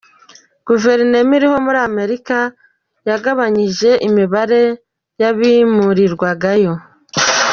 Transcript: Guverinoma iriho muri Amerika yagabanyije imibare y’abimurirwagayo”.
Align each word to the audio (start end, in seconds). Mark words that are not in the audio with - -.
Guverinoma 0.67 1.31
iriho 1.37 1.57
muri 1.65 1.79
Amerika 1.89 2.37
yagabanyije 3.09 3.89
imibare 4.07 4.61
y’abimurirwagayo”. 5.21 6.73